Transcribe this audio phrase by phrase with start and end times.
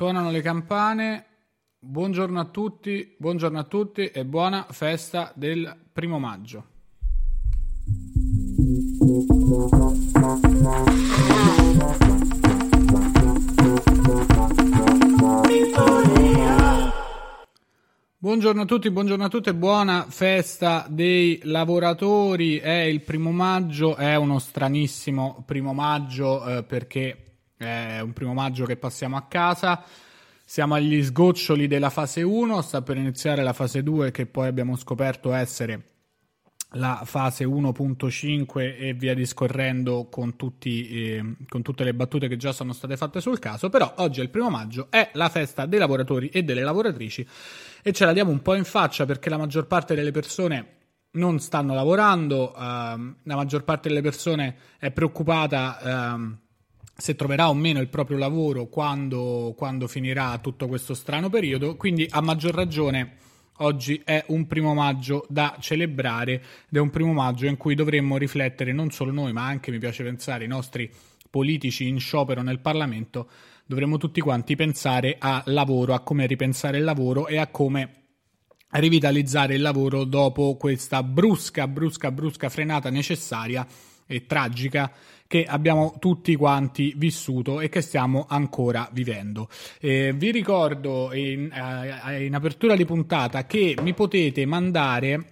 [0.00, 1.26] Suonano le campane.
[1.78, 6.64] Buongiorno a tutti, buongiorno a tutti e buona festa del primo maggio.
[18.16, 22.56] Buongiorno a tutti, buongiorno a tutte, buona festa dei lavoratori.
[22.56, 27.29] È il primo maggio, è uno stranissimo primo maggio eh, perché
[27.66, 29.84] è un primo maggio che passiamo a casa.
[30.44, 34.76] Siamo agli sgoccioli della fase 1, sta per iniziare la fase 2 che poi abbiamo
[34.76, 35.84] scoperto essere
[36.74, 42.52] la fase 1.5 e via discorrendo con, tutti, eh, con, tutte le battute che già
[42.52, 45.78] sono state fatte sul caso, però oggi è il primo maggio, è la festa dei
[45.78, 47.26] lavoratori e delle lavoratrici
[47.82, 50.78] e ce la diamo un po' in faccia perché la maggior parte delle persone
[51.12, 56.38] non stanno lavorando, ehm, la maggior parte delle persone è preoccupata ehm,
[57.00, 62.06] se troverà o meno il proprio lavoro quando, quando finirà tutto questo strano periodo, quindi
[62.10, 63.16] a maggior ragione
[63.58, 68.16] oggi è un primo maggio da celebrare ed è un primo maggio in cui dovremmo
[68.16, 70.90] riflettere non solo noi, ma anche mi piace pensare i nostri
[71.28, 73.30] politici in sciopero nel Parlamento,
[73.64, 77.94] dovremmo tutti quanti pensare a lavoro, a come ripensare il lavoro e a come
[78.72, 83.66] rivitalizzare il lavoro dopo questa brusca, brusca, brusca frenata necessaria
[84.06, 84.92] e tragica
[85.30, 89.48] che abbiamo tutti quanti vissuto e che stiamo ancora vivendo.
[89.78, 95.30] Eh, vi ricordo in, eh, in apertura di puntata che mi potete mandare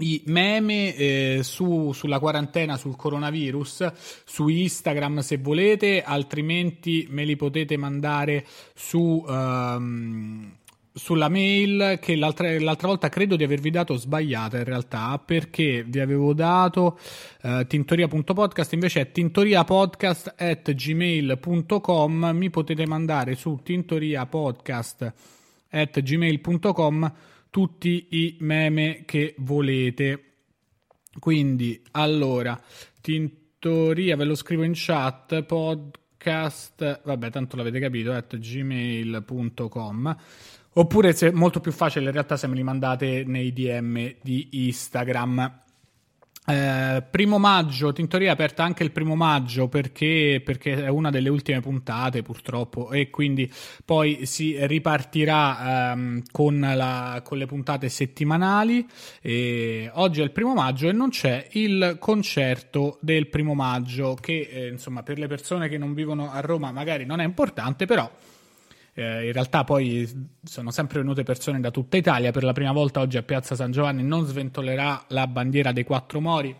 [0.00, 3.90] i meme eh, su, sulla quarantena, sul coronavirus,
[4.26, 10.54] su Instagram se volete, altrimenti me li potete mandare su, um,
[10.96, 16.00] sulla mail che l'altra, l'altra, volta credo di avervi dato sbagliata in realtà perché vi
[16.00, 16.98] avevo dato
[17.42, 25.12] uh, tintoria.podcast invece è tintoriapodcast at gmail.com mi potete mandare su tintoriapodcast
[25.68, 27.12] at gmail.com
[27.50, 30.22] tutti i meme che volete.
[31.18, 32.58] Quindi allora
[33.02, 40.16] tintoria ve lo scrivo in chat podcast vabbè tanto l'avete capito at gmail.com
[40.78, 45.60] Oppure è molto più facile in realtà se me li mandate nei DM di Instagram.
[46.48, 51.30] Eh, primo maggio, Tintoria è aperta anche il primo maggio perché, perché, è una delle
[51.30, 53.50] ultime puntate purtroppo e quindi
[53.84, 58.86] poi si ripartirà ehm, con, la, con, le puntate settimanali.
[59.22, 64.46] E oggi è il primo maggio e non c'è il concerto del primo maggio che
[64.52, 68.08] eh, insomma per le persone che non vivono a Roma magari non è importante però
[68.98, 70.10] eh, in realtà poi
[70.42, 72.30] sono sempre venute persone da tutta Italia.
[72.30, 76.18] Per la prima volta oggi a Piazza San Giovanni non sventolerà la bandiera dei quattro
[76.20, 76.56] mori,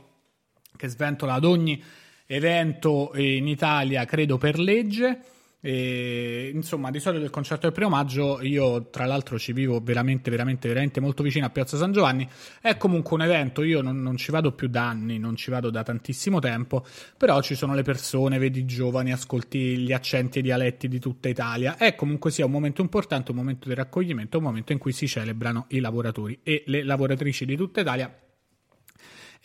[0.77, 1.83] che sventola ad ogni
[2.27, 5.21] evento in Italia, credo per legge.
[5.61, 10.31] E, insomma, di solito il concerto del primo maggio, io tra l'altro ci vivo veramente,
[10.31, 12.29] veramente, veramente molto vicino a Piazza San Giovanni.
[12.61, 15.71] È comunque un evento, io non, non, ci vado più da anni, non ci vado
[15.71, 16.85] da tantissimo tempo,
[17.17, 21.01] però ci sono le persone, vedi i giovani, ascolti gli accenti e i dialetti di
[21.01, 21.77] tutta Italia.
[21.77, 25.09] È comunque sia un momento importante, un momento di raccoglimento, un momento in cui si
[25.09, 28.26] celebrano i lavoratori e le lavoratrici di tutta Italia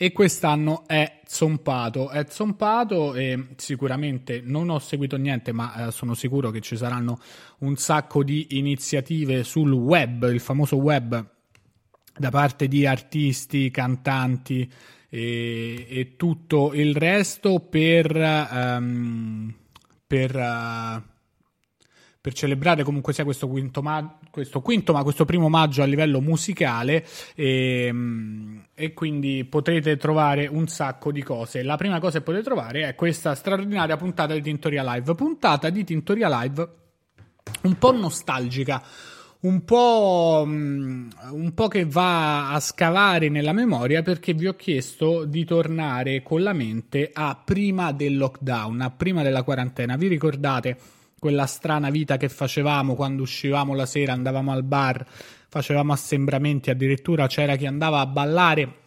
[0.01, 2.09] e quest'anno è zompato.
[2.09, 7.19] È zompato e sicuramente non ho seguito niente, ma eh, sono sicuro che ci saranno
[7.59, 11.23] un sacco di iniziative sul web, il famoso web,
[12.17, 14.67] da parte di artisti, cantanti
[15.07, 19.53] e, e tutto il resto per, um,
[20.07, 21.09] per uh,
[22.21, 26.21] per celebrare comunque sia questo quinto, ma- questo quinto, ma questo primo maggio a livello
[26.21, 27.05] musicale
[27.35, 31.61] e, ehm, e, quindi potrete trovare un sacco di cose.
[31.61, 35.83] La prima cosa che potete trovare è questa straordinaria puntata di Tintoria Live, puntata di
[35.83, 36.69] Tintoria Live
[37.63, 38.81] un po' nostalgica.
[39.41, 45.25] Un po', mm, un po' che va a scavare nella memoria perché vi ho chiesto
[45.25, 49.95] di tornare con la mente a prima del lockdown, a prima della quarantena.
[49.95, 50.77] Vi ricordate
[51.21, 55.05] quella strana vita che facevamo quando uscivamo la sera, andavamo al bar,
[55.49, 58.79] facevamo assembramenti, addirittura c'era chi andava a ballare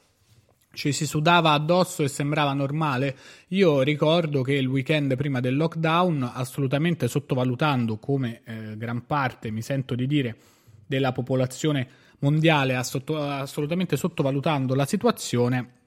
[0.73, 3.17] ci si sudava addosso e sembrava normale.
[3.51, 9.63] Io ricordo che il weekend prima del lockdown, assolutamente sottovalutando come eh, gran parte, mi
[9.63, 10.37] sento di dire,
[10.85, 11.87] della popolazione
[12.19, 15.84] mondiale, assolutamente sottovalutando la situazione,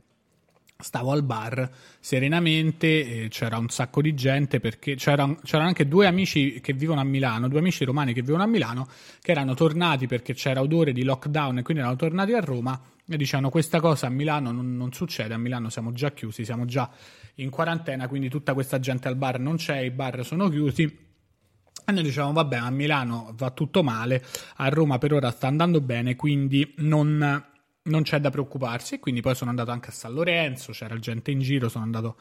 [0.79, 1.69] Stavo al bar
[1.99, 7.03] serenamente, c'era un sacco di gente perché c'era, c'erano anche due amici che vivono a
[7.03, 8.87] Milano, due amici romani che vivono a Milano,
[9.19, 12.79] che erano tornati perché c'era odore di lockdown e quindi erano tornati a Roma
[13.09, 16.65] e dicevano questa cosa a Milano non, non succede, a Milano siamo già chiusi, siamo
[16.65, 16.89] già
[17.35, 20.83] in quarantena, quindi tutta questa gente al bar non c'è, i bar sono chiusi.
[20.83, 24.23] E noi dicevamo, vabbè, a Milano va tutto male,
[24.57, 27.45] a Roma per ora sta andando bene, quindi non,
[27.87, 28.95] non c'è da preoccuparsi.
[28.95, 32.17] E quindi poi sono andato anche a San Lorenzo, c'era gente in giro, sono andato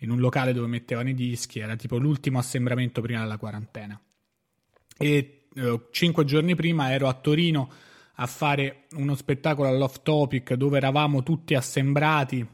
[0.00, 4.00] in un locale dove mettevano i dischi, era tipo l'ultimo assembramento prima della quarantena.
[4.96, 7.70] E eh, cinque giorni prima ero a Torino
[8.14, 12.46] a fare uno spettacolo all'off topic dove eravamo tutti assembrati,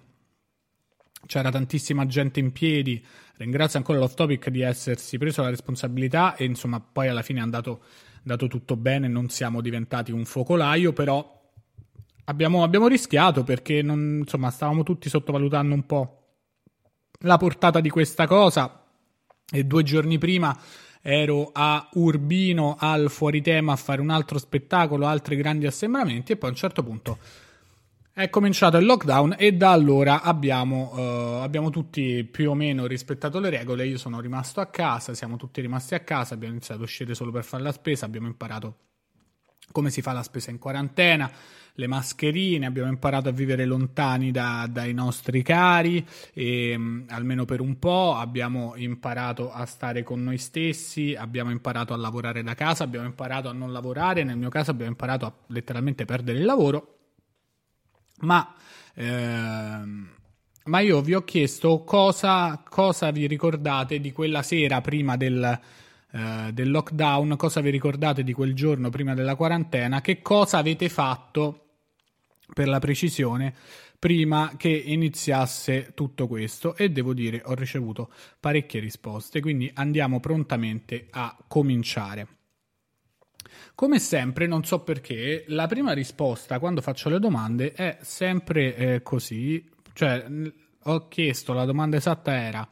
[1.27, 3.05] c'era tantissima gente in piedi.
[3.37, 7.43] Ringrazio ancora l'off topic di essersi preso la responsabilità e insomma poi alla fine è
[7.43, 7.83] andato,
[8.19, 11.36] andato tutto bene, non siamo diventati un focolaio, però
[12.26, 16.20] abbiamo, abbiamo rischiato perché non, insomma stavamo tutti sottovalutando un po'
[17.20, 18.84] la portata di questa cosa
[19.50, 20.56] e due giorni prima
[21.00, 26.49] ero a Urbino al fuoritema a fare un altro spettacolo, altri grandi assembramenti e poi
[26.50, 27.19] a un certo punto
[28.12, 33.38] è cominciato il lockdown e da allora abbiamo, uh, abbiamo, tutti più o meno rispettato
[33.38, 33.87] le regole.
[33.87, 37.31] Io sono rimasto a casa, siamo tutti rimasti a casa, abbiamo iniziato a uscire solo
[37.31, 38.78] per fare la spesa, abbiamo imparato
[39.70, 41.31] come si fa la spesa in quarantena,
[41.76, 47.61] le mascherine, abbiamo imparato a vivere lontani da, dai nostri cari, e, um, almeno per
[47.61, 52.84] un po', abbiamo imparato a stare con noi stessi, abbiamo imparato a lavorare da casa,
[52.84, 56.94] abbiamo imparato a non lavorare, nel mio caso abbiamo imparato a letteralmente perdere il lavoro.
[58.20, 58.55] Ma,
[58.94, 60.08] ehm,
[60.64, 65.61] ma io vi ho chiesto cosa, cosa, vi ricordate di quella sera prima del,
[66.12, 70.88] eh, del lockdown, cosa vi ricordate di quel giorno prima della quarantena, che cosa avete
[70.88, 71.66] fatto
[72.53, 73.55] per la precisione
[73.99, 81.07] prima che iniziasse tutto questo e devo dire ho ricevuto parecchie risposte quindi andiamo prontamente
[81.11, 82.29] a cominciare
[83.75, 89.03] come sempre, non so perché, la prima risposta quando faccio le domande è sempre eh,
[89.03, 89.63] così.
[89.93, 90.27] Cioè,
[90.85, 92.67] ho chiesto, la domanda esatta era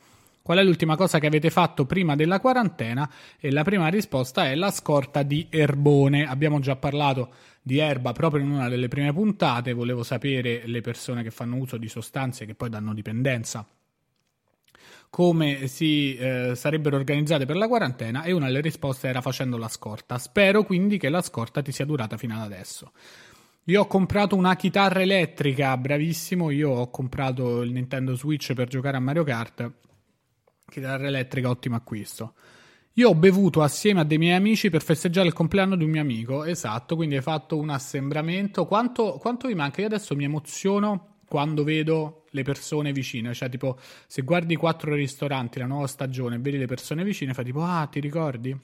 [0.44, 3.10] qual è l'ultima cosa che avete fatto prima della quarantena
[3.40, 6.26] e la prima risposta è la scorta di erbone.
[6.26, 7.32] Abbiamo già parlato
[7.62, 11.78] di erba proprio in una delle prime puntate, volevo sapere le persone che fanno uso
[11.78, 13.66] di sostanze che poi danno dipendenza
[15.08, 19.68] come si eh, sarebbero organizzate per la quarantena e una delle risposte era facendo la
[19.68, 20.18] scorta.
[20.18, 22.90] Spero quindi che la scorta ti sia durata fino ad adesso.
[23.66, 28.96] Io ho comprato una chitarra elettrica, bravissimo, io ho comprato il Nintendo Switch per giocare
[28.98, 29.72] a Mario Kart.
[30.74, 32.34] Chitarra elettrica, ottimo acquisto.
[32.94, 36.00] Io ho bevuto assieme a dei miei amici per festeggiare il compleanno di un mio
[36.00, 38.66] amico, esatto, quindi hai fatto un assembramento.
[38.66, 39.82] Quanto, quanto vi manca?
[39.82, 43.78] Io adesso mi emoziono quando vedo le persone vicine, cioè tipo
[44.08, 47.86] se guardi quattro ristoranti, la nuova stagione, e vedi le persone vicine, fai tipo ah
[47.86, 48.58] ti ricordi?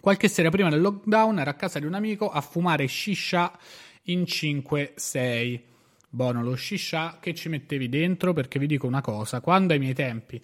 [0.00, 3.58] Qualche sera prima del lockdown ero a casa di un amico a fumare shisha
[4.02, 5.60] in 5-6.
[6.08, 9.94] Buono lo shisha che ci mettevi dentro perché vi dico una cosa, quando ai miei
[9.94, 10.40] tempi,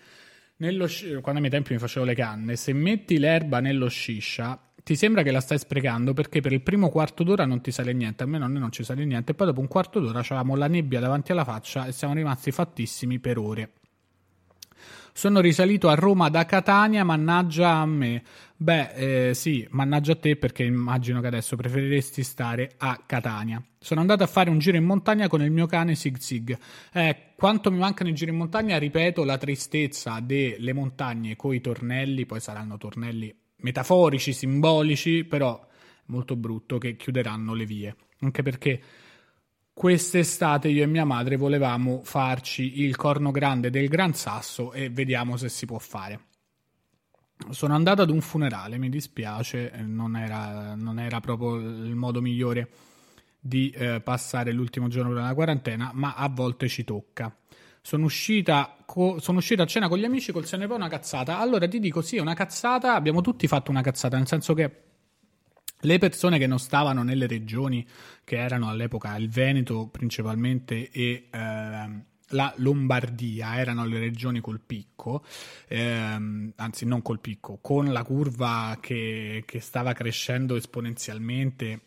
[0.59, 0.87] nello,
[1.21, 5.23] quando ai miei tempi mi facevo le canne, se metti l'erba nello shisha ti sembra
[5.23, 8.27] che la stai sprecando perché per il primo quarto d'ora non ti sale niente, a
[8.27, 10.99] me non, non ci sale niente, e poi dopo un quarto d'ora avevamo la nebbia
[10.99, 13.73] davanti alla faccia e siamo rimasti fattissimi per ore.
[15.13, 18.23] Sono risalito a Roma da Catania, mannaggia a me.
[18.61, 23.63] Beh, eh, sì, mannaggia a te perché immagino che adesso preferiresti stare a Catania.
[23.79, 26.59] Sono andato a fare un giro in montagna con il mio cane Sig Sig.
[26.93, 31.61] Eh, quanto mi mancano i giri in montagna, ripeto, la tristezza delle montagne con i
[31.61, 35.65] tornelli, poi saranno tornelli metaforici, simbolici, però
[36.07, 37.95] molto brutto che chiuderanno le vie.
[38.23, 38.83] Anche perché
[39.73, 45.37] quest'estate io e mia madre volevamo farci il corno grande del Gran Sasso e vediamo
[45.37, 46.28] se si può fare.
[47.51, 52.69] Sono andato ad un funerale, mi dispiace, non era, non era proprio il modo migliore
[53.41, 57.35] di eh, passare l'ultimo giorno della quarantena, ma a volte ci tocca.
[57.81, 61.39] Sono uscita, co- sono uscita a cena con gli amici col poi una cazzata.
[61.39, 62.95] Allora ti dico, sì, una cazzata.
[62.95, 64.83] Abbiamo tutti fatto una cazzata, nel senso che
[65.83, 67.87] le persone che non stavano nelle regioni
[68.25, 71.89] che erano all'epoca il Veneto principalmente e eh,
[72.31, 75.25] la Lombardia erano le regioni col picco,
[75.69, 81.83] ehm, anzi non col picco, con la curva che, che stava crescendo esponenzialmente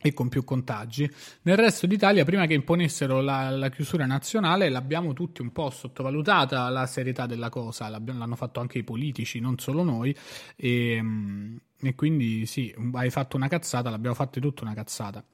[0.00, 1.10] e con più contagi.
[1.42, 6.68] Nel resto d'Italia, prima che imponessero la, la, chiusura nazionale, l'abbiamo tutti un po' sottovalutata
[6.68, 10.14] la serietà della cosa, l'hanno fatto anche i politici, non solo noi,
[10.54, 11.02] e,
[11.80, 15.24] e quindi sì, hai fatto una cazzata, l'abbiamo fatta tutta una cazzata.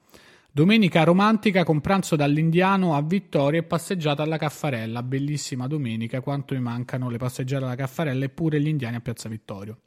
[0.55, 5.01] Domenica romantica con pranzo dall'Indiano a Vittoria e passeggiata alla Caffarella.
[5.01, 9.29] Bellissima domenica, quanto mi mancano le passeggiate alla Caffarella e pure gli indiani a Piazza
[9.29, 9.79] Vittorio.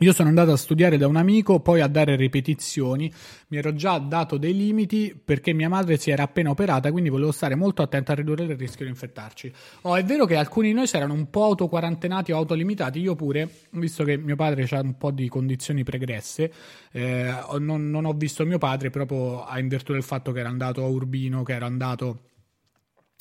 [0.00, 3.12] Io sono andato a studiare da un amico, poi a dare ripetizioni,
[3.48, 7.32] mi ero già dato dei limiti perché mia madre si era appena operata, quindi volevo
[7.32, 9.52] stare molto attento a ridurre il rischio di infettarci.
[9.82, 13.16] Oh, è vero che alcuni di noi si erano un po' autoquarantenati o autolimitati, io
[13.16, 16.52] pure, visto che mio padre ha un po' di condizioni pregresse,
[16.92, 20.84] eh, non, non ho visto mio padre proprio in virtù del fatto che era andato
[20.84, 22.22] a Urbino, che era andato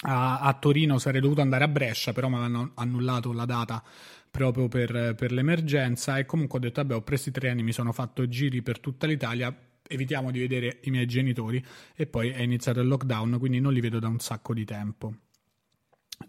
[0.03, 3.84] a, a Torino, sarei dovuto andare a Brescia, però mi avevano annullato la data
[4.29, 7.91] proprio per, per l'emergenza e comunque ho detto vabbè ho preso i treni, mi sono
[7.91, 9.55] fatto giri per tutta l'Italia,
[9.88, 11.63] evitiamo di vedere i miei genitori
[11.96, 15.13] e poi è iniziato il lockdown, quindi non li vedo da un sacco di tempo.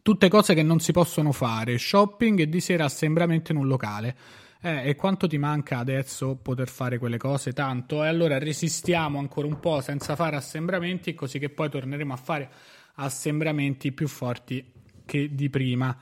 [0.03, 4.17] Tutte cose che non si possono fare, shopping e di sera assembramento in un locale.
[4.61, 7.53] Eh, e quanto ti manca adesso poter fare quelle cose?
[7.53, 8.05] Tanto.
[8.05, 12.51] E allora resistiamo ancora un po' senza fare assembramenti, così che poi torneremo a fare
[12.95, 14.73] assembramenti più forti
[15.05, 15.97] che di prima.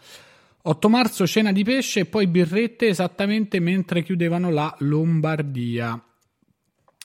[0.68, 6.02] 8 marzo cena di pesce e poi birrette esattamente mentre chiudevano la Lombardia.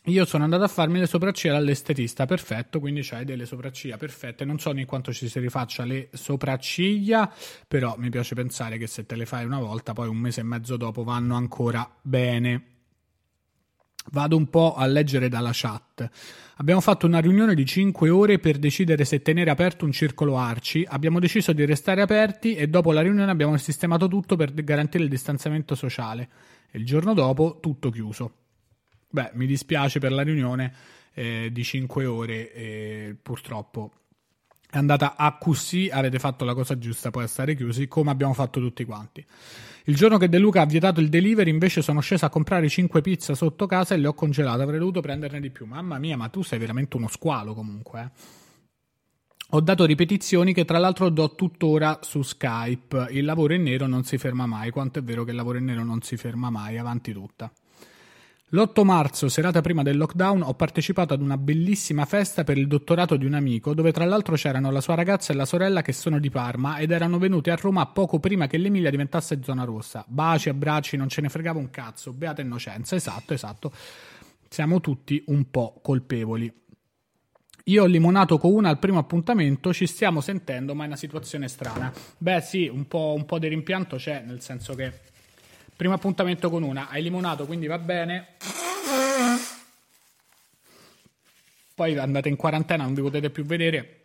[0.05, 4.45] Io sono andato a farmi le sopracciglia dall'estetista, perfetto, quindi c'hai delle sopracciglia perfette.
[4.45, 7.31] Non so né quanto ci si rifaccia le sopracciglia,
[7.67, 10.43] però mi piace pensare che se te le fai una volta, poi un mese e
[10.43, 12.70] mezzo dopo vanno ancora bene.
[14.09, 16.09] Vado un po' a leggere dalla chat.
[16.57, 20.85] Abbiamo fatto una riunione di 5 ore per decidere se tenere aperto un circolo arci.
[20.87, 25.09] Abbiamo deciso di restare aperti e dopo la riunione abbiamo sistemato tutto per garantire il
[25.09, 26.29] distanziamento sociale.
[26.71, 28.33] E il giorno dopo tutto chiuso.
[29.09, 30.73] Beh, mi dispiace per la riunione
[31.13, 33.91] eh, di 5 ore, eh, purtroppo
[34.71, 38.33] è andata a così, avete fatto la cosa giusta poi a stare chiusi, come abbiamo
[38.33, 39.23] fatto tutti quanti.
[39.85, 43.01] Il giorno che De Luca ha vietato il delivery, invece, sono sceso a comprare 5
[43.01, 44.61] pizze sotto casa e le ho congelate.
[44.61, 45.65] Avrei dovuto prenderne di più.
[45.65, 48.01] Mamma mia, ma tu sei veramente uno squalo comunque.
[48.01, 48.09] Eh.
[49.49, 53.07] Ho dato ripetizioni che tra l'altro do tuttora su Skype.
[53.09, 54.71] Il lavoro in nero non si ferma mai.
[54.71, 57.51] Quanto è vero che il lavoro in nero non si ferma mai, avanti tutta.
[58.53, 63.15] L'8 marzo, serata prima del lockdown, ho partecipato ad una bellissima festa per il dottorato
[63.15, 66.19] di un amico, dove tra l'altro c'erano la sua ragazza e la sorella che sono
[66.19, 70.03] di Parma ed erano venuti a Roma poco prima che l'Emilia diventasse zona rossa.
[70.05, 72.93] Baci, abbracci, non ce ne fregava un cazzo, beata innocenza.
[72.93, 73.71] Esatto, esatto.
[74.49, 76.53] Siamo tutti un po' colpevoli.
[77.65, 81.47] Io ho limonato con una al primo appuntamento, ci stiamo sentendo, ma è una situazione
[81.47, 81.89] strana.
[82.17, 84.91] Beh, sì, un po', un po' di rimpianto c'è, nel senso che
[85.81, 88.35] Primo appuntamento con una, hai limonato, quindi va bene.
[91.73, 94.01] Poi andate in quarantena, non vi potete più vedere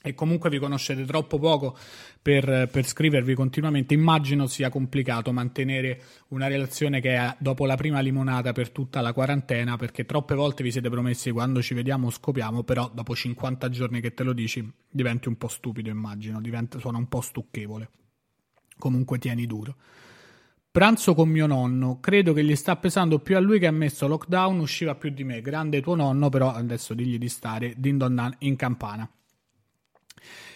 [0.00, 1.76] e comunque vi conoscete troppo poco
[2.22, 3.94] per, per, scrivervi continuamente.
[3.94, 9.12] Immagino sia complicato mantenere una relazione che è dopo la prima limonata per tutta la
[9.12, 14.00] quarantena, perché troppe volte vi siete promessi quando ci vediamo scopiamo, però dopo 50 giorni
[14.00, 17.90] che te lo dici diventi un po' stupido, immagino, diventa, suona un po' stucchevole.
[18.78, 19.74] Comunque tieni duro.
[20.72, 24.08] Pranzo con mio nonno, credo che gli sta pesando più a lui che ha messo
[24.08, 25.42] lockdown, usciva più di me.
[25.42, 29.06] Grande tuo nonno, però adesso digli di stare din don dan in campana.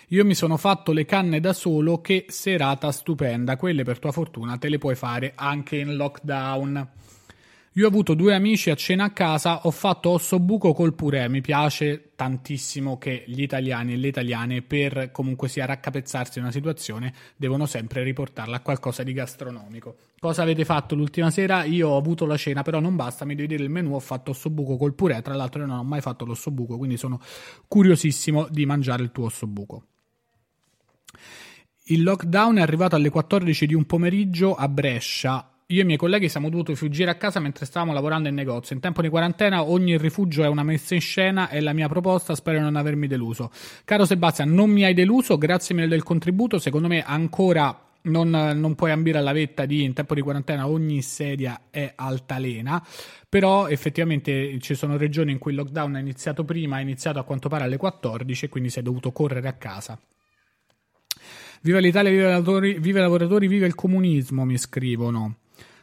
[0.08, 3.58] Io mi sono fatto le canne da solo, che serata stupenda.
[3.58, 6.90] Quelle per tua fortuna te le puoi fare anche in lockdown.
[7.76, 11.42] Io ho avuto due amici a cena a casa, ho fatto ossobuco col purè, mi
[11.42, 17.12] piace tantissimo che gli italiani e le italiane per comunque sia raccapezzarsi in una situazione
[17.36, 19.96] devono sempre riportarla a qualcosa di gastronomico.
[20.18, 21.64] Cosa avete fatto l'ultima sera?
[21.64, 24.30] Io ho avuto la cena, però non basta, mi devi dire il menù, ho fatto
[24.30, 27.20] ossobuco col purè, tra l'altro io non ho mai fatto l'ossobuco, quindi sono
[27.68, 29.84] curiosissimo di mangiare il tuo ossobuco.
[31.88, 35.98] Il lockdown è arrivato alle 14 di un pomeriggio a Brescia io e i miei
[35.98, 38.76] colleghi siamo dovuti fuggire a casa mentre stavamo lavorando in negozio.
[38.76, 42.36] In tempo di quarantena ogni rifugio è una messa in scena e la mia proposta
[42.36, 43.50] spero di non avermi deluso.
[43.84, 46.60] Caro Sebastian, non mi hai deluso, grazie mille del contributo.
[46.60, 51.02] Secondo me ancora non, non, puoi ambire alla vetta di in tempo di quarantena ogni
[51.02, 52.80] sedia è altalena,
[53.28, 57.24] però effettivamente ci sono regioni in cui il lockdown è iniziato prima, è iniziato a
[57.24, 59.98] quanto pare alle 14 e quindi sei dovuto correre a casa.
[61.62, 65.38] Viva l'Italia, viva i lavoratori, viva, i lavoratori, viva il comunismo, mi scrivono.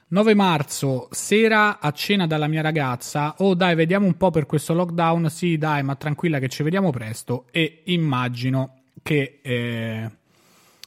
[0.07, 3.35] 9 marzo, sera a cena dalla mia ragazza.
[3.39, 5.29] Oh, dai, vediamo un po' per questo lockdown.
[5.29, 7.45] Sì, dai, ma tranquilla che ci vediamo presto.
[7.51, 9.39] E immagino che.
[9.41, 10.11] Eh,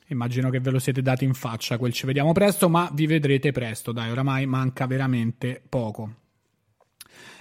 [0.09, 3.51] immagino che ve lo siete dati in faccia quel ci vediamo presto, ma vi vedrete
[3.53, 3.93] presto.
[3.93, 6.26] Dai, oramai manca veramente poco.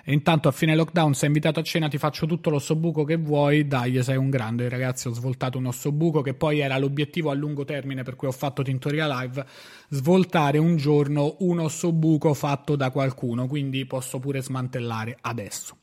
[0.07, 3.65] E intanto a fine lockdown sei invitato a cena, ti faccio tutto l'ossobuco che vuoi.
[3.65, 5.07] Dai, sei un grande, ragazzi.
[5.07, 8.61] Ho svoltato un ossobuco che poi era l'obiettivo a lungo termine per cui ho fatto
[8.61, 9.43] Tintoria Live.
[9.89, 13.47] Svoltare un giorno un ossobuco fatto da qualcuno.
[13.47, 15.75] Quindi posso pure smantellare adesso.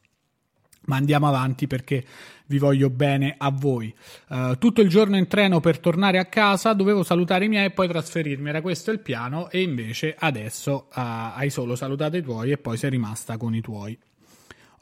[0.85, 2.05] ma andiamo avanti perché
[2.47, 3.93] vi voglio bene a voi.
[4.29, 7.71] Uh, tutto il giorno in treno per tornare a casa, dovevo salutare i miei e
[7.71, 12.53] poi trasferirmi, era questo il piano e invece adesso uh, hai solo salutato i tuoi
[12.53, 13.99] e poi sei rimasta con i tuoi.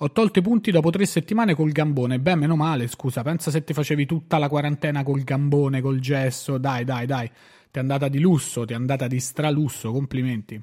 [0.02, 2.19] Ho tolto i punti dopo tre settimane col gambone.
[2.19, 3.21] Beh, meno male, scusa.
[3.23, 6.57] Pensa se ti facevi tutta la quarantena col gambone, col gesso.
[6.57, 7.28] Dai, dai, dai.
[7.28, 9.92] Ti è andata di lusso, ti è andata di stralusso.
[9.92, 10.59] Complimenti.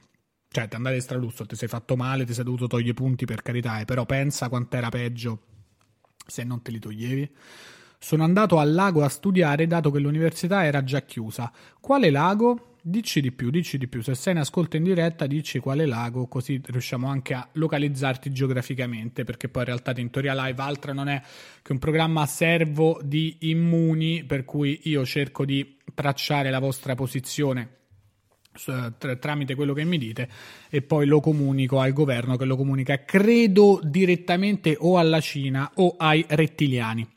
[0.49, 3.25] Cioè, ti è andata di stralusso, ti sei fatto male, ti sei dovuto togliere punti
[3.25, 3.79] per carità.
[3.79, 5.39] Eh, però pensa quant'era peggio
[6.25, 7.31] se non te li toglievi.
[7.99, 11.51] Sono andato al lago a studiare dato che l'università era già chiusa.
[11.79, 12.76] Quale lago?
[12.89, 14.01] Dici di più, dici di più.
[14.01, 19.25] Se sei in ascolto in diretta, dici quale lago, così riusciamo anche a localizzarti geograficamente.
[19.25, 21.21] Perché poi in realtà Tintoria Live Altra non è
[21.61, 26.95] che un programma a servo di immuni, per cui io cerco di tracciare la vostra
[26.95, 27.75] posizione
[29.19, 30.27] tramite quello che mi dite
[30.69, 35.93] e poi lo comunico al governo che lo comunica credo direttamente o alla Cina o
[35.95, 37.16] ai rettiliani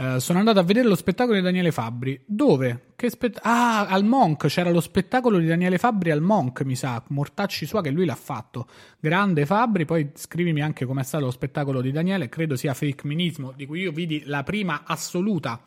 [0.00, 2.18] Uh, sono andato a vedere lo spettacolo di Daniele Fabbri.
[2.24, 2.92] Dove?
[2.96, 4.46] Che spett- ah, al Monk.
[4.46, 7.04] C'era lo spettacolo di Daniele Fabbri al Monk, mi sa.
[7.08, 8.66] Mortacci sua che lui l'ha fatto.
[8.98, 9.84] Grande Fabbri.
[9.84, 12.30] Poi scrivimi anche com'è stato lo spettacolo di Daniele.
[12.30, 15.60] Credo sia Fake Minismo, di cui io vidi la prima assoluta.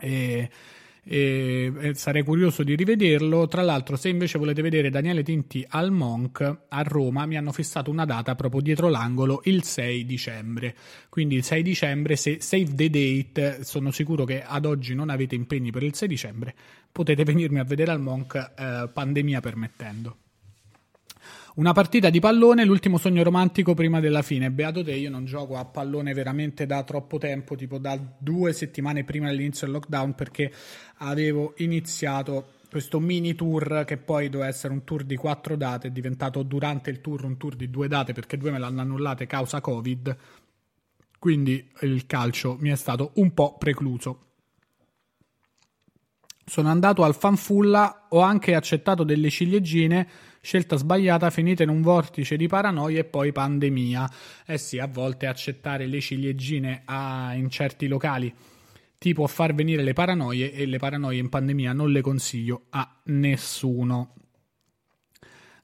[0.00, 0.50] E
[1.04, 3.48] e, sarei curioso di rivederlo.
[3.48, 7.90] Tra l'altro, se invece volete vedere Daniele Tinti al Monk a Roma, mi hanno fissato
[7.90, 10.74] una data proprio dietro l'angolo il 6 dicembre.
[11.08, 15.34] Quindi il 6 dicembre, se save the date, sono sicuro che ad oggi non avete
[15.34, 16.54] impegni per il 6 dicembre,
[16.90, 20.16] potete venirmi a vedere al Monk, eh, pandemia permettendo.
[21.54, 24.50] Una partita di pallone, l'ultimo sogno romantico prima della fine.
[24.50, 29.04] Beato te, io non gioco a pallone veramente da troppo tempo, tipo da due settimane
[29.04, 30.50] prima dell'inizio del lockdown, perché
[30.98, 35.90] avevo iniziato questo mini tour che poi doveva essere un tour di quattro date, è
[35.90, 39.60] diventato durante il tour un tour di due date perché due me l'hanno annullate causa
[39.60, 40.16] Covid.
[41.18, 44.28] Quindi il calcio mi è stato un po' precluso.
[46.46, 50.08] Sono andato al fanfulla, ho anche accettato delle ciliegine
[50.44, 54.10] Scelta sbagliata finita in un vortice di paranoia e poi pandemia.
[54.44, 58.34] Eh sì, a volte accettare le ciliegine a, in certi locali
[58.98, 63.02] ti può far venire le paranoie e le paranoie in pandemia non le consiglio a
[63.04, 64.14] nessuno.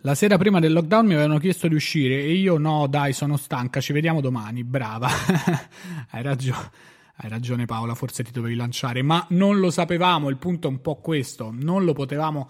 [0.02, 3.36] La sera prima del lockdown mi avevano chiesto di uscire e io no, dai, sono
[3.36, 4.62] stanca, ci vediamo domani.
[4.62, 5.08] Brava.
[6.10, 6.70] Hai ragione.
[7.16, 10.80] Hai ragione Paola, forse ti dovevi lanciare, ma non lo sapevamo, il punto è un
[10.80, 12.48] po' questo, non lo potevamo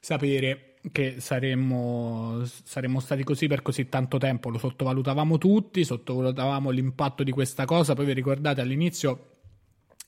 [0.00, 7.22] sapere che saremmo, saremmo, stati così per così tanto tempo, lo sottovalutavamo tutti, sottovalutavamo l'impatto
[7.22, 9.37] di questa cosa, poi vi ricordate all'inizio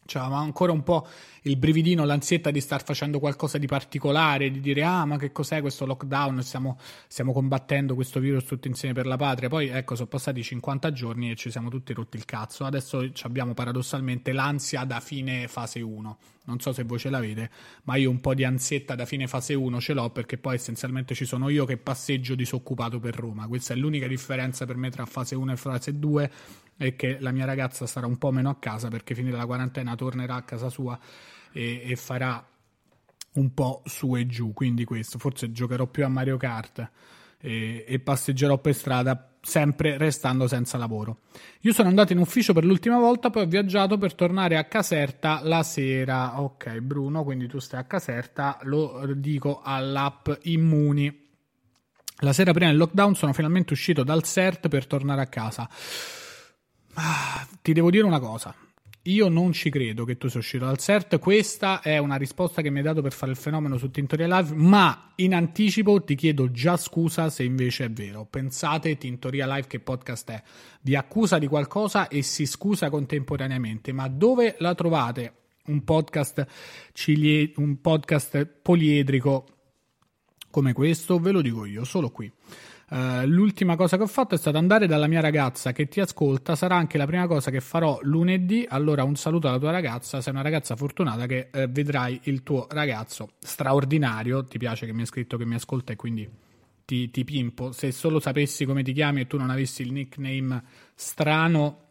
[0.06, 1.06] c'avevamo ancora un po'
[1.42, 5.60] il brividino, l'ansietta di star facendo qualcosa di particolare, di dire ah ma che cos'è
[5.60, 10.08] questo lockdown, stiamo, stiamo combattendo questo virus tutti insieme per la patria, poi ecco sono
[10.08, 15.00] passati 50 giorni e ci siamo tutti rotti il cazzo, adesso abbiamo paradossalmente l'ansia da
[15.00, 17.50] fine fase 1, non so se voi ce l'avete,
[17.84, 21.14] ma io un po' di ansietta da fine fase 1 ce l'ho perché poi essenzialmente
[21.14, 25.06] ci sono io che passeggio disoccupato per Roma, questa è l'unica differenza per me tra
[25.06, 26.30] fase 1 e fase 2
[26.82, 29.94] e che la mia ragazza starà un po' meno a casa perché finita la quarantena
[29.94, 30.98] tornerà a casa sua
[31.52, 32.42] e, e farà
[33.34, 34.54] un po' su e giù.
[34.54, 36.90] Quindi questo, forse giocherò più a Mario Kart
[37.38, 41.18] e, e passeggerò per strada sempre restando senza lavoro.
[41.60, 45.40] Io sono andato in ufficio per l'ultima volta, poi ho viaggiato per tornare a Caserta
[45.42, 46.40] la sera.
[46.40, 51.28] Ok, Bruno, quindi tu stai a Caserta, lo dico all'app Immuni.
[52.22, 55.68] La sera prima del lockdown sono finalmente uscito dal CERT per tornare a casa.
[56.94, 58.54] Ah, ti devo dire una cosa.
[59.04, 61.18] Io non ci credo che tu sia uscito dal CERT.
[61.18, 64.54] Questa è una risposta che mi hai dato per fare il fenomeno su Tintoria Live.
[64.54, 68.26] Ma in anticipo ti chiedo già scusa se invece è vero.
[68.26, 70.42] Pensate, Tintoria Live, che podcast è?
[70.82, 73.92] Vi accusa di qualcosa e si scusa contemporaneamente.
[73.92, 75.34] Ma dove la trovate?
[75.66, 76.46] Un podcast,
[76.92, 79.46] cilie- un podcast poliedrico
[80.50, 81.18] come questo?
[81.18, 82.30] Ve lo dico io, solo qui.
[82.90, 86.56] Uh, l'ultima cosa che ho fatto è stata andare dalla mia ragazza che ti ascolta.
[86.56, 88.66] Sarà anche la prima cosa che farò lunedì.
[88.68, 90.20] Allora, un saluto alla tua ragazza.
[90.20, 94.44] Sei una ragazza fortunata che uh, vedrai il tuo ragazzo straordinario.
[94.44, 96.28] Ti piace che mi hai scritto che mi ascolta e quindi
[96.84, 97.70] ti, ti pimpo.
[97.70, 100.64] Se solo sapessi come ti chiami e tu non avessi il nickname
[100.96, 101.84] strano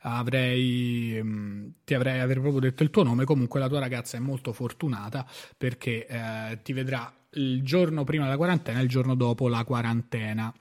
[0.00, 3.24] avrei, mm, ti avrei, avrei, proprio detto il tuo nome.
[3.24, 5.26] Comunque la tua ragazza è molto fortunata
[5.56, 10.52] perché eh, ti vedrà il giorno prima della quarantena e il giorno dopo la quarantena.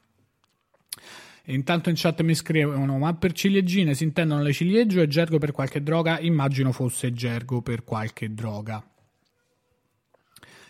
[1.45, 5.51] Intanto in chat mi scrivono: Ma per ciliegine si intendono le ciliegio e gergo per
[5.51, 6.19] qualche droga?
[6.19, 8.86] Immagino fosse gergo per qualche droga.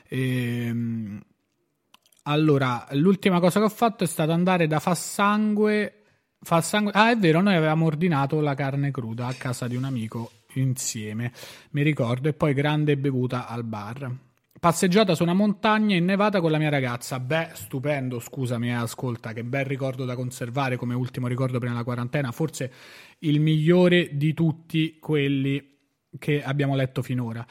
[0.10, 1.22] Ehm,
[2.24, 5.98] allora, l'ultima cosa che ho fatto è stato andare da Fassangue
[6.40, 6.92] Fa sangue.
[6.94, 11.32] Ah, è vero, noi avevamo ordinato la carne cruda a casa di un amico insieme,
[11.72, 14.27] mi ricordo, e poi grande bevuta al bar.
[14.60, 17.20] Passeggiata su una montagna innevata con la mia ragazza.
[17.20, 21.84] Beh, stupendo, scusami, eh, ascolta, che bel ricordo da conservare come ultimo ricordo prima della
[21.84, 22.72] quarantena, forse
[23.20, 25.76] il migliore di tutti quelli
[26.18, 27.46] che abbiamo letto finora.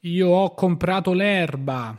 [0.00, 1.96] Io ho comprato l'erba.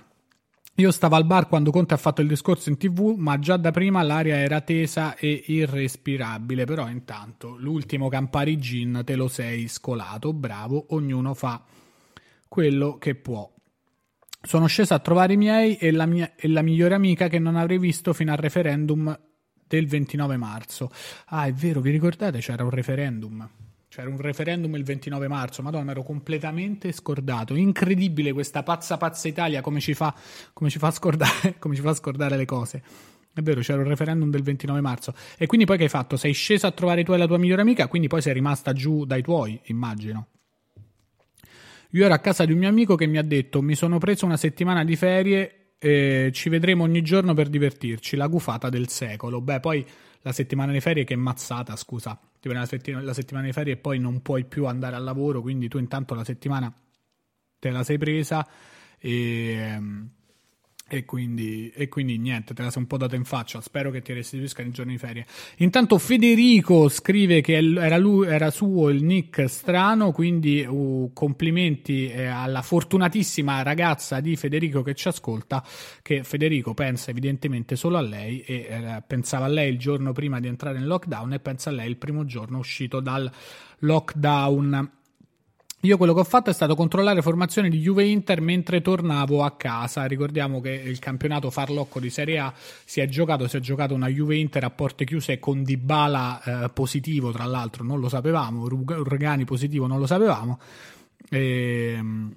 [0.76, 3.71] Io stavo al bar quando Conte ha fatto il discorso in tv, ma già da
[3.71, 6.65] prima l'aria era tesa e irrespirabile.
[6.65, 10.34] Però intanto l'ultimo Campari Gin te lo sei scolato.
[10.34, 11.63] Bravo, ognuno fa
[12.47, 13.51] quello che può.
[14.43, 17.56] Sono scesa a trovare i miei e la, mia, e la migliore amica che non
[17.56, 19.17] avrei visto fino al referendum
[19.67, 20.89] del 29 marzo.
[21.27, 22.39] Ah, è vero, vi ricordate?
[22.39, 23.49] C'era un referendum.
[23.88, 27.54] C'era un referendum il 29 marzo, madonna, ero completamente scordato.
[27.54, 30.13] Incredibile questa pazza pazza Italia come ci fa,
[30.54, 32.84] come ci fa, scordare, come ci fa scordare le cose.
[33.34, 35.13] È vero, c'era un referendum del 29 marzo.
[35.38, 36.17] E quindi poi che hai fatto?
[36.17, 39.06] Sei scesa a trovare tu e la tua migliore amica, quindi poi sei rimasta giù
[39.06, 40.27] dai tuoi, immagino.
[41.91, 44.25] Io ero a casa di un mio amico che mi ha detto: Mi sono preso
[44.25, 48.15] una settimana di ferie, eh, ci vedremo ogni giorno per divertirci.
[48.15, 49.41] La gufata del secolo.
[49.41, 49.86] Beh, poi
[50.21, 52.12] la settimana di ferie che è mazzata, scusa.
[52.13, 55.04] Ti prendi la, settima- la settimana di ferie e poi non puoi più andare al
[55.04, 56.73] lavoro, quindi tu intanto la settimana
[57.60, 58.47] te la sei presa
[58.97, 59.80] e.
[60.93, 63.62] E quindi, e quindi, niente, te la sei un po' data in faccia.
[63.62, 65.25] Spero che ti restituisca nei giorni di ferie.
[65.60, 72.25] Intanto Federico scrive che era, lui, era suo il nick strano, quindi uh, complimenti eh,
[72.25, 75.65] alla fortunatissima ragazza di Federico che ci ascolta,
[76.01, 80.41] che Federico pensa evidentemente solo a lei e eh, pensava a lei il giorno prima
[80.41, 83.32] di entrare in lockdown e pensa a lei il primo giorno uscito dal
[83.80, 84.99] lockdown.
[85.84, 89.52] Io quello che ho fatto è stato controllare formazioni di Juve Inter mentre tornavo a
[89.52, 90.06] casa.
[90.06, 94.08] Ricordiamo che il campionato farlocco di Serie A si è giocato, si è giocato una
[94.08, 99.44] Juve Inter a porte chiuse con Dybala eh, positivo, tra l'altro non lo sapevamo, Urgani
[99.44, 100.60] positivo non lo sapevamo.
[101.30, 102.34] E, ehm,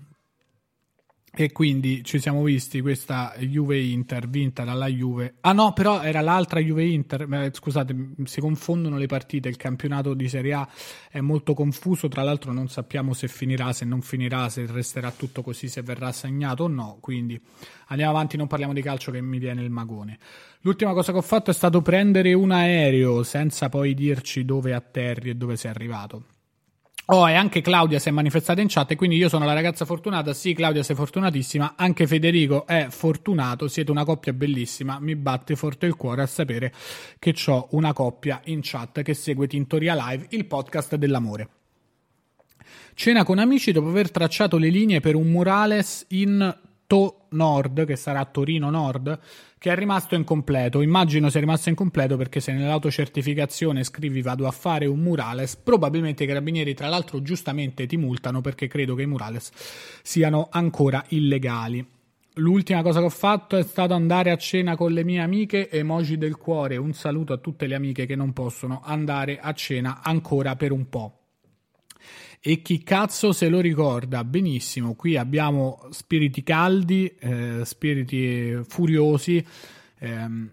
[1.36, 5.34] e quindi ci siamo visti questa Juve Inter vinta dalla Juve.
[5.40, 7.50] Ah no, però era l'altra Juve Inter.
[7.52, 9.48] Scusate, si confondono le partite.
[9.48, 10.68] Il campionato di Serie A
[11.10, 12.06] è molto confuso.
[12.06, 16.08] Tra l'altro, non sappiamo se finirà, se non finirà, se resterà tutto così, se verrà
[16.08, 16.98] assegnato o no.
[17.00, 17.40] Quindi
[17.88, 20.18] andiamo avanti, non parliamo di calcio che mi viene il magone.
[20.60, 25.30] L'ultima cosa che ho fatto è stato prendere un aereo senza poi dirci dove atterri
[25.30, 26.26] e dove sei arrivato.
[27.08, 29.84] Oh, e anche Claudia si è manifestata in chat e quindi io sono la ragazza
[29.84, 30.32] fortunata.
[30.32, 31.74] Sì, Claudia, sei fortunatissima.
[31.76, 33.68] Anche Federico è fortunato.
[33.68, 34.98] Siete una coppia bellissima.
[35.00, 36.72] Mi batte forte il cuore a sapere
[37.18, 41.48] che ho una coppia in chat che segue Tintoria Live, il podcast dell'amore.
[42.94, 46.56] Cena con amici dopo aver tracciato le linee per un murales in
[46.86, 49.18] To Nord, che sarà Torino Nord,
[49.58, 50.82] che è rimasto incompleto.
[50.82, 56.26] Immagino sia rimasto incompleto perché se nell'autocertificazione scrivi vado a fare un murales, probabilmente i
[56.26, 59.50] carabinieri tra l'altro giustamente ti multano perché credo che i murales
[60.02, 61.92] siano ancora illegali.
[62.38, 66.18] L'ultima cosa che ho fatto è stato andare a cena con le mie amiche, emoji
[66.18, 70.56] del cuore, un saluto a tutte le amiche che non possono andare a cena ancora
[70.56, 71.23] per un po'.
[72.46, 74.22] E chi cazzo se lo ricorda?
[74.22, 79.42] Benissimo, qui abbiamo spiriti caldi, eh, spiriti furiosi,
[80.00, 80.50] ehm,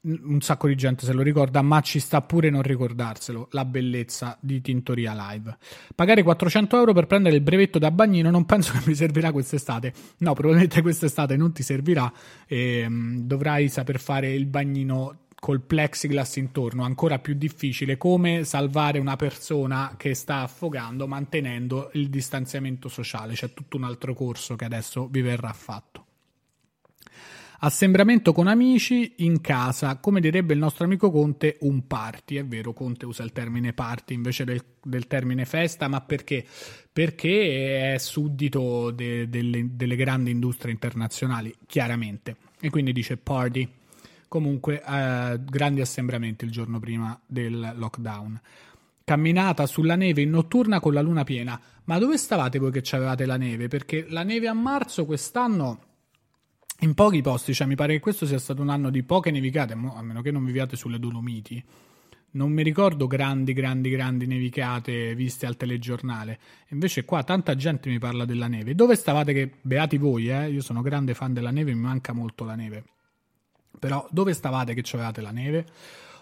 [0.00, 4.38] un sacco di gente se lo ricorda, ma ci sta pure non ricordarselo, la bellezza
[4.40, 5.58] di Tintoria Live.
[5.94, 9.92] Pagare 400 euro per prendere il brevetto da bagnino non penso che mi servirà quest'estate.
[10.20, 12.10] No, probabilmente quest'estate non ti servirà
[12.46, 19.14] ehm, dovrai saper fare il bagnino col plexiglass intorno, ancora più difficile come salvare una
[19.14, 23.34] persona che sta affogando mantenendo il distanziamento sociale.
[23.34, 26.04] C'è tutto un altro corso che adesso vi verrà fatto.
[27.60, 32.34] Assembramento con amici in casa, come direbbe il nostro amico Conte, un party.
[32.38, 36.44] È vero, Conte usa il termine party invece del, del termine festa, ma perché?
[36.92, 42.34] Perché è suddito de, delle, delle grandi industrie internazionali, chiaramente.
[42.58, 43.84] E quindi dice party.
[44.28, 48.40] Comunque, eh, grandi assembramenti il giorno prima del lockdown.
[49.04, 51.60] Camminata sulla neve in notturna con la luna piena.
[51.84, 53.68] Ma dove stavate voi che avevate la neve?
[53.68, 55.80] Perché la neve a marzo quest'anno
[56.80, 59.72] in pochi posti, cioè mi pare che questo sia stato un anno di poche nevicate,
[59.72, 61.64] a meno che non viviate sulle Dolomiti.
[62.32, 66.38] Non mi ricordo grandi, grandi, grandi nevicate viste al telegiornale.
[66.68, 68.74] Invece qua tanta gente mi parla della neve.
[68.74, 70.50] Dove stavate che beati voi, eh?
[70.50, 72.84] Io sono grande fan della neve, mi manca molto la neve.
[73.78, 75.66] Però dove stavate che avevate la neve?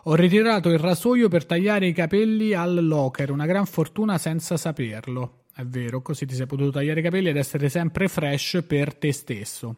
[0.05, 5.45] Ho ritirato il rasoio per tagliare i capelli al locker, una gran fortuna senza saperlo.
[5.55, 9.13] È vero, così ti sei potuto tagliare i capelli ed essere sempre fresh per te
[9.13, 9.77] stesso.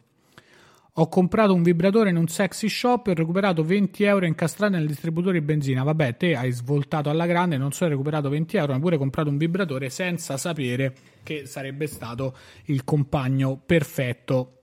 [0.99, 4.87] Ho comprato un vibratore in un sexy shop e ho recuperato 20 euro incastrati nel
[4.87, 5.83] distributore di benzina.
[5.83, 9.29] Vabbè, te hai svoltato alla grande, non solo hai recuperato 20 euro, ma pure comprato
[9.29, 12.35] un vibratore senza sapere che sarebbe stato
[12.65, 14.56] il compagno perfetto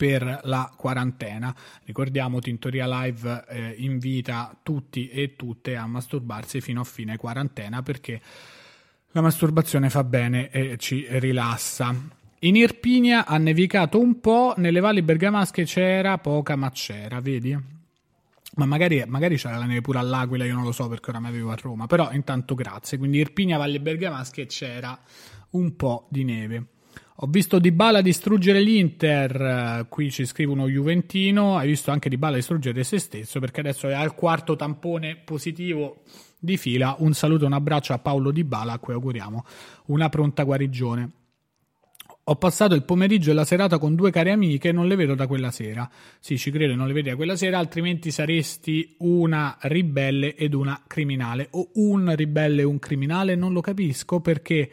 [0.00, 1.54] per la quarantena.
[1.84, 8.18] Ricordiamo, Tintoria Live eh, invita tutti e tutte a masturbarsi fino a fine quarantena perché
[9.10, 11.94] la masturbazione fa bene e ci rilassa.
[12.38, 17.54] In Irpinia ha nevicato un po', nelle valli bergamasche c'era poca, ma c'era, vedi?
[18.54, 21.28] Ma magari, magari c'era la neve pure all'Aquila, io non lo so perché ora mi
[21.28, 22.96] avevo a Roma, però intanto grazie.
[22.96, 24.98] Quindi Irpinia, Valli Bergamasche c'era
[25.50, 26.64] un po' di neve.
[27.22, 32.82] Ho visto Dybala distruggere l'Inter, qui ci scrive uno Juventino, hai visto anche Dybala distruggere
[32.82, 36.00] se stesso perché adesso è al quarto tampone positivo
[36.38, 36.96] di fila.
[37.00, 39.44] Un saluto e un abbraccio a Paolo Dybala a cui auguriamo
[39.88, 41.10] una pronta guarigione.
[42.24, 45.26] Ho passato il pomeriggio e la serata con due care amiche non le vedo da
[45.26, 45.90] quella sera.
[46.20, 50.84] Sì, ci credo, non le vedi da quella sera, altrimenti saresti una ribelle ed una
[50.86, 51.48] criminale.
[51.50, 54.70] O un ribelle e un criminale, non lo capisco perché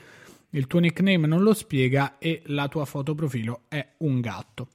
[0.51, 4.67] il tuo nickname non lo spiega e la tua foto profilo è un gatto.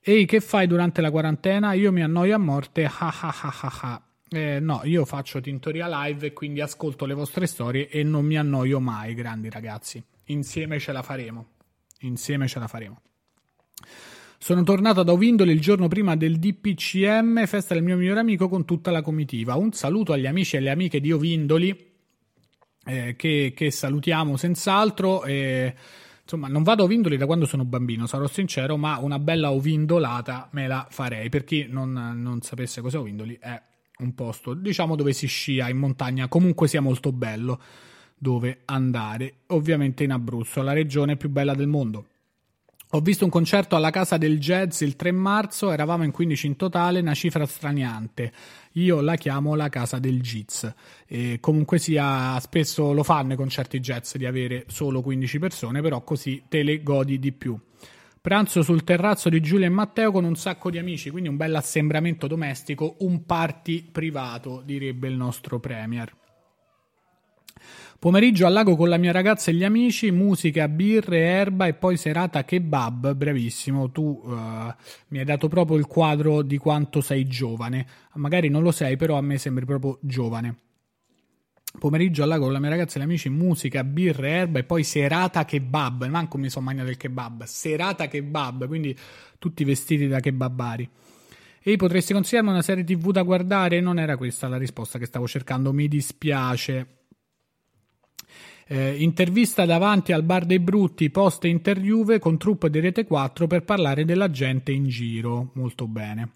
[0.00, 1.72] Ehi, che fai durante la quarantena?
[1.74, 2.84] Io mi annoio a morte.
[2.84, 4.02] Ha ha ha ha ha.
[4.30, 8.38] Eh, no, io faccio Tintoria Live e quindi ascolto le vostre storie e non mi
[8.38, 10.02] annoio mai, grandi ragazzi.
[10.26, 11.46] Insieme ce la faremo.
[12.00, 13.00] Insieme ce la faremo.
[14.40, 18.64] Sono tornato da Ovindoli il giorno prima del DPCM, festa del mio migliore amico con
[18.64, 19.56] tutta la comitiva.
[19.56, 21.87] Un saluto agli amici e alle amiche di Ovindoli,
[22.88, 25.24] eh, che, che, salutiamo senz'altro.
[25.24, 25.74] Eh,
[26.22, 30.48] insomma, non vado a Ovindoli da quando sono bambino, sarò sincero, ma una bella ovindolata
[30.52, 31.28] me la farei.
[31.28, 33.60] Per chi non, non sapesse cos'è Ovindoli, è
[33.98, 37.60] un posto, diciamo, dove si scia in montagna, comunque sia molto bello
[38.20, 42.06] dove andare, ovviamente in Abruzzo, la regione più bella del mondo.
[42.92, 46.56] Ho visto un concerto alla Casa del Jazz il 3 marzo, eravamo in 15 in
[46.56, 48.32] totale, una cifra straniante.
[48.78, 50.64] Io la chiamo la Casa del Jazz.
[51.06, 56.02] E comunque sia, spesso lo fanno i concerti jazz di avere solo 15 persone, però
[56.02, 57.58] così te le godi di più.
[58.20, 61.54] Pranzo sul terrazzo di Giulia e Matteo con un sacco di amici, quindi un bel
[61.54, 66.12] assembramento domestico, un party privato, direbbe il nostro Premier.
[68.00, 71.96] Pomeriggio al lago con la mia ragazza e gli amici, musica, birre, erba e poi
[71.96, 73.12] serata kebab.
[73.12, 74.72] Bravissimo, tu uh,
[75.08, 77.84] mi hai dato proprio il quadro di quanto sei giovane.
[78.14, 80.58] Magari non lo sei, però a me sembri proprio giovane.
[81.76, 84.84] Pomeriggio al lago con la mia ragazza e gli amici, musica, birre, erba e poi
[84.84, 86.06] serata kebab.
[86.06, 87.42] Manco mi sono mangiato il kebab.
[87.46, 88.96] Serata kebab, quindi
[89.40, 90.88] tutti vestiti da kebabari.
[91.60, 93.80] E potresti consigliarmi una serie tv da guardare?
[93.80, 96.97] Non era questa la risposta che stavo cercando, mi dispiace.
[98.70, 103.64] Eh, intervista davanti al bar dei brutti post interjuve con truppe di Rete 4 per
[103.64, 105.52] parlare della gente in giro.
[105.54, 106.32] Molto bene.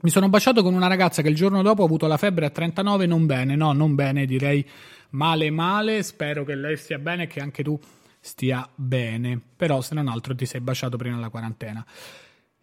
[0.00, 2.50] Mi sono baciato con una ragazza che il giorno dopo ha avuto la febbre a
[2.50, 4.68] 39, non bene, no, non bene, direi
[5.10, 7.78] male male, spero che lei stia bene e che anche tu
[8.20, 11.86] stia bene, però se non altro ti sei baciato prima della quarantena.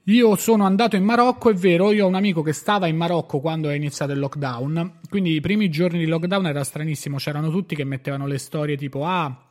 [0.08, 3.40] Io sono andato in Marocco, è vero, io ho un amico che stava in Marocco
[3.40, 7.74] quando è iniziato il lockdown, quindi i primi giorni di lockdown era stranissimo, c'erano tutti
[7.74, 9.48] che mettevano le storie tipo ah,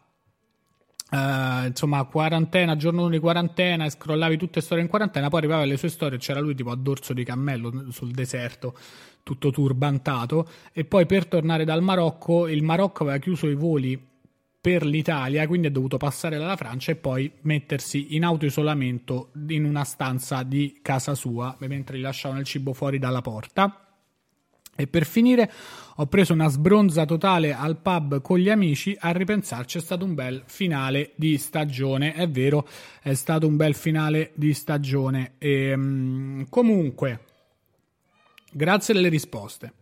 [1.13, 5.61] Uh, insomma, quarantena, giorno di quarantena, e scrollavi tutte le storie in quarantena, poi arrivava
[5.61, 8.75] alle sue storie, c'era lui tipo a dorso di cammello sul deserto,
[9.23, 14.12] tutto turbantato, e poi per tornare dal Marocco, il Marocco aveva chiuso i voli
[14.63, 19.83] per l'Italia, quindi è dovuto passare dalla Francia e poi mettersi in autoisolamento in una
[19.83, 23.89] stanza di casa sua mentre gli lasciavano il cibo fuori dalla porta.
[24.77, 25.51] E per finire
[25.97, 30.15] ho preso una sbronza totale al pub con gli amici, a ripensarci è stato un
[30.15, 32.67] bel finale di stagione, è vero,
[33.03, 35.33] è stato un bel finale di stagione.
[35.39, 37.25] E, um, comunque,
[38.53, 39.73] grazie delle risposte.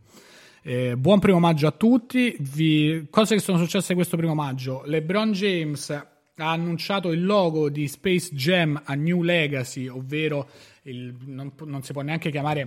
[0.63, 2.37] Eh, buon primo maggio a tutti.
[2.39, 3.07] Vi...
[3.11, 4.83] Cose che sono successe questo primo maggio.
[4.85, 10.49] LeBron James ha annunciato il logo di Space Jam a New Legacy, ovvero
[10.83, 11.15] il...
[11.27, 12.67] non, non si può neanche chiamare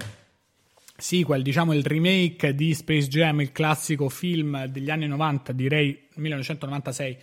[0.95, 7.17] sequel, diciamo il remake di Space Jam, il classico film degli anni 90, direi 1996,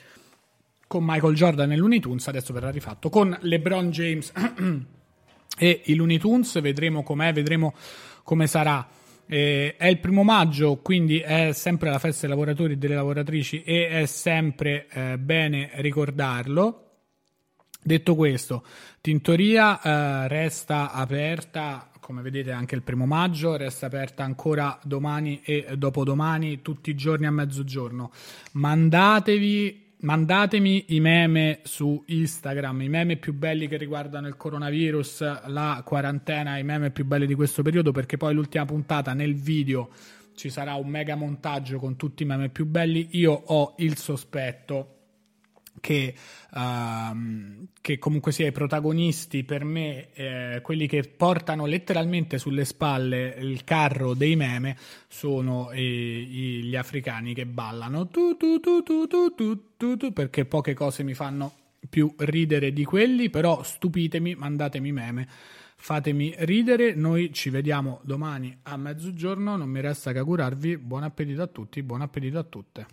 [0.87, 4.33] con Michael Jordan e Looney Tunes, adesso verrà rifatto con LeBron James
[5.57, 7.75] e i Looney Tunes, vedremo com'è, vedremo
[8.23, 8.87] come sarà.
[9.33, 13.63] Eh, è il primo maggio, quindi è sempre la festa dei lavoratori e delle lavoratrici
[13.63, 16.87] e è sempre eh, bene ricordarlo.
[17.81, 18.65] Detto questo,
[19.01, 25.77] Tintoria eh, resta aperta, come vedete anche il primo maggio, resta aperta ancora domani e
[25.77, 28.11] dopodomani, tutti i giorni a mezzogiorno.
[28.55, 35.83] Mandatevi mandatemi i meme su Instagram, i meme più belli che riguardano il coronavirus, la
[35.85, 39.91] quarantena, i meme più belli di questo periodo, perché poi l'ultima puntata nel video
[40.35, 43.09] ci sarà un mega montaggio con tutti i meme più belli.
[43.13, 45.00] Io ho il sospetto
[45.81, 46.15] che,
[46.53, 53.35] uh, che, comunque sia i protagonisti, per me, eh, quelli che portano letteralmente sulle spalle
[53.39, 54.77] il carro dei meme,
[55.09, 61.53] sono i, i, gli africani che ballano tu, tu, tu, perché poche cose mi fanno
[61.89, 65.29] più ridere di quelli, però stupitemi, mandatemi meme.
[65.83, 71.41] Fatemi ridere, noi ci vediamo domani a mezzogiorno, non mi resta che augurarvi buon appetito
[71.41, 72.87] a tutti, buon appetito a tutte.